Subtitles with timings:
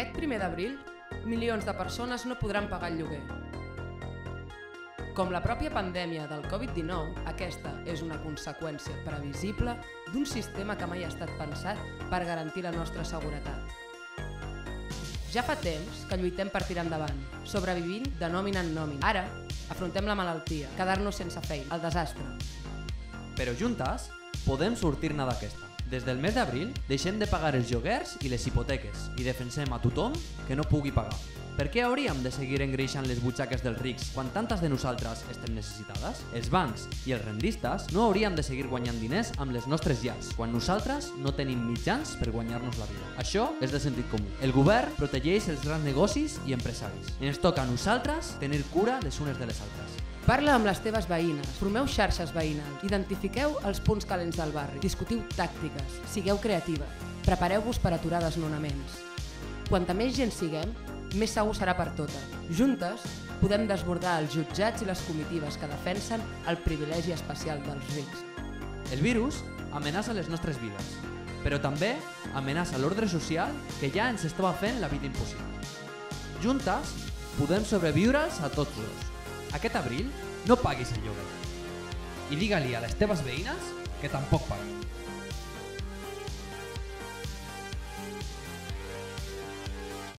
[0.00, 0.78] Aquest primer d'abril,
[1.28, 3.18] milions de persones no podran pagar el lloguer.
[5.12, 9.76] Com la pròpia pandèmia del Covid-19, aquesta és una conseqüència previsible
[10.14, 13.76] d'un sistema que mai ha estat pensat per garantir la nostra seguretat.
[15.36, 19.04] Ja fa temps que lluitem per tirar endavant, sobrevivint de nòmina en nòmina.
[19.04, 19.28] Ara,
[19.68, 22.24] afrontem la malaltia, quedar-nos sense feina, el desastre.
[23.36, 24.08] Però juntes
[24.46, 25.69] podem sortir-ne d'aquesta.
[25.90, 29.80] Des del mes d'abril deixem de pagar els lloguers i les hipoteques i defensem a
[29.82, 30.14] tothom
[30.46, 31.16] que no pugui pagar.
[31.56, 35.56] Per què hauríem de seguir engreixant les butxaques dels rics quan tantes de nosaltres estem
[35.56, 36.22] necessitades?
[36.38, 40.30] Els bancs i els rendistes no hauríem de seguir guanyant diners amb les nostres llars
[40.38, 43.10] quan nosaltres no tenim mitjans per guanyar-nos la vida.
[43.18, 44.30] Això és de sentit comú.
[44.46, 47.16] El govern protegeix els grans negocis i empresaris.
[47.18, 49.98] Ens toca a nosaltres tenir cura les unes de les altres.
[50.30, 55.24] Parla amb les teves veïnes, formeu xarxes veïnals, identifiqueu els punts calents del barri, discutiu
[55.34, 59.00] tàctiques, sigueu creatives, prepareu-vos per aturar desnonaments.
[59.66, 60.70] Quanta més gent siguem,
[61.18, 62.22] més segur serà per tota.
[62.46, 63.08] Juntes
[63.42, 68.24] podem desbordar els jutjats i les comitives que defensen el privilegi especial dels rics.
[68.94, 69.42] El virus
[69.74, 70.96] amenaça les nostres vides,
[71.42, 71.96] però també
[72.38, 75.72] amenaça l'ordre social que ja ens estava fent la vida impossible.
[76.38, 76.98] Juntes
[77.34, 79.10] podem sobreviure'ls a tots dos.
[79.56, 80.10] Aquest abril
[80.46, 81.26] no paguis el lloguer.
[82.30, 84.76] I digue-li a les teves veïnes que tampoc paguen.